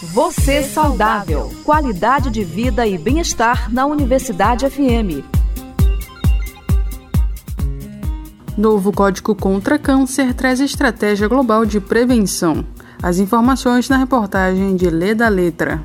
[0.00, 1.50] Você saudável.
[1.64, 5.26] Qualidade de vida e bem-estar na Universidade FM.
[8.56, 12.64] Novo Código contra Câncer traz estratégia global de prevenção.
[13.02, 15.84] As informações na reportagem de Leda Letra.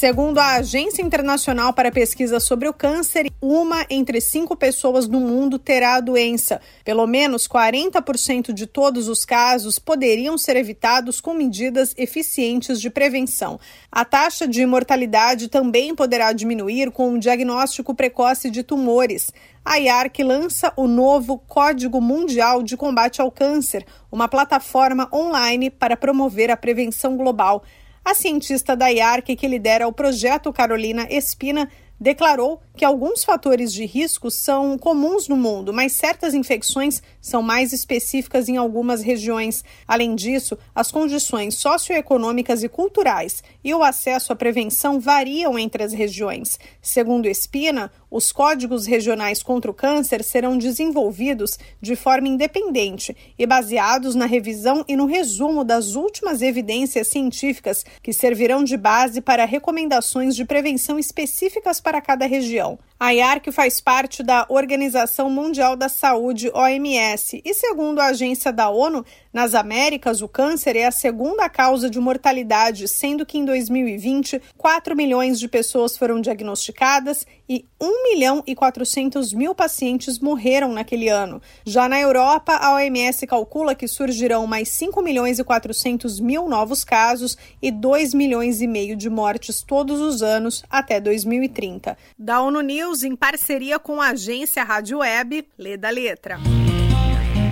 [0.00, 5.58] Segundo a Agência Internacional para Pesquisa sobre o Câncer, uma entre cinco pessoas no mundo
[5.58, 6.58] terá a doença.
[6.82, 13.60] Pelo menos 40% de todos os casos poderiam ser evitados com medidas eficientes de prevenção.
[13.92, 19.30] A taxa de mortalidade também poderá diminuir com o diagnóstico precoce de tumores.
[19.62, 25.94] A IARC lança o novo Código Mundial de Combate ao Câncer, uma plataforma online para
[25.94, 27.62] promover a prevenção global.
[28.04, 33.84] A cientista da IARC, que lidera o projeto Carolina Espina, declarou que alguns fatores de
[33.84, 39.62] risco são comuns no mundo, mas certas infecções são mais específicas em algumas regiões.
[39.86, 45.92] Além disso, as condições socioeconômicas e culturais e o acesso à prevenção variam entre as
[45.92, 46.58] regiões.
[46.80, 54.14] Segundo Espina, os códigos regionais contra o câncer serão desenvolvidos de forma independente e baseados
[54.14, 60.34] na revisão e no resumo das últimas evidências científicas que servirão de base para recomendações
[60.34, 62.78] de prevenção específicas para cada região.
[63.02, 68.68] A IARC faz parte da Organização Mundial da Saúde, OMS, e segundo a agência da
[68.68, 74.42] ONU, nas Américas, o câncer é a segunda causa de mortalidade, sendo que em 2020,
[74.58, 81.08] 4 milhões de pessoas foram diagnosticadas e 1 milhão e 400 mil pacientes morreram naquele
[81.08, 81.40] ano.
[81.64, 86.82] Já na Europa, a OMS calcula que surgirão mais 5 milhões e 400 mil novos
[86.82, 91.96] casos e 2 milhões e meio de mortes todos os anos até 2030.
[92.18, 96.38] Da ONU News, em parceria com a agência Rádio Web, lê da letra.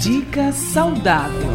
[0.01, 1.49] Dica saudável.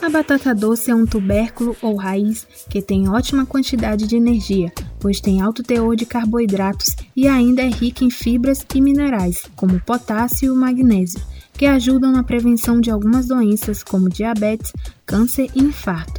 [0.00, 5.20] A batata doce é um tubérculo ou raiz que tem ótima quantidade de energia, pois
[5.20, 10.54] tem alto teor de carboidratos e ainda é rica em fibras e minerais, como potássio
[10.54, 11.20] e magnésio,
[11.52, 14.72] que ajudam na prevenção de algumas doenças como diabetes,
[15.04, 16.17] câncer e infarto.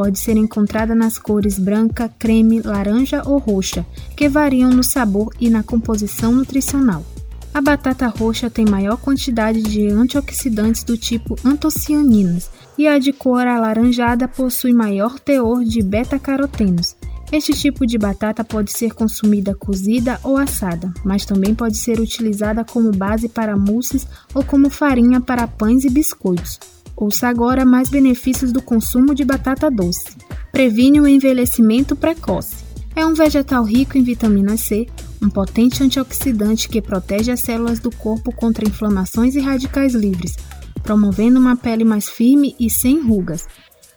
[0.00, 3.84] Pode ser encontrada nas cores branca, creme, laranja ou roxa,
[4.16, 7.04] que variam no sabor e na composição nutricional.
[7.52, 13.46] A batata roxa tem maior quantidade de antioxidantes do tipo antocianinas e a de cor
[13.46, 16.96] alaranjada possui maior teor de beta-carotenos.
[17.30, 22.64] Este tipo de batata pode ser consumida cozida ou assada, mas também pode ser utilizada
[22.64, 26.58] como base para mousses ou como farinha para pães e biscoitos.
[27.00, 30.18] Ouça agora mais benefícios do consumo de batata doce.
[30.52, 32.56] Previne o envelhecimento precoce.
[32.94, 34.86] É um vegetal rico em vitamina C,
[35.22, 40.36] um potente antioxidante que protege as células do corpo contra inflamações e radicais livres,
[40.82, 43.46] promovendo uma pele mais firme e sem rugas.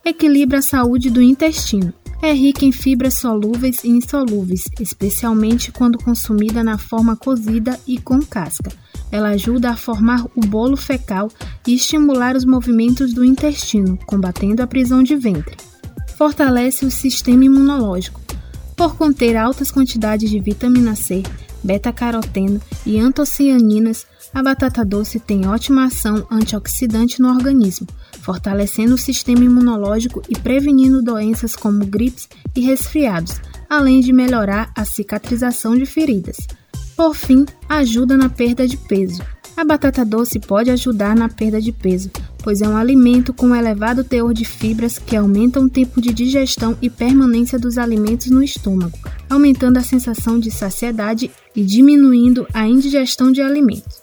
[0.05, 1.93] Equilibra a saúde do intestino.
[2.23, 8.21] É rica em fibras solúveis e insolúveis, especialmente quando consumida na forma cozida e com
[8.21, 8.71] casca.
[9.11, 11.29] Ela ajuda a formar o bolo fecal
[11.67, 15.57] e estimular os movimentos do intestino, combatendo a prisão de ventre.
[16.17, 18.21] Fortalece o sistema imunológico
[18.73, 21.23] por conter altas quantidades de vitamina C,
[21.61, 27.87] beta-caroteno e antocianinas, a batata doce tem ótima ação antioxidante no organismo,
[28.21, 33.39] fortalecendo o sistema imunológico e prevenindo doenças como gripes e resfriados,
[33.69, 36.37] além de melhorar a cicatrização de feridas.
[36.95, 39.21] Por fim, ajuda na perda de peso.
[39.55, 42.09] A batata doce pode ajudar na perda de peso,
[42.43, 46.75] pois é um alimento com elevado teor de fibras que aumentam o tempo de digestão
[46.81, 48.97] e permanência dos alimentos no estômago,
[49.29, 54.02] aumentando a sensação de saciedade e diminuindo a indigestão de alimentos.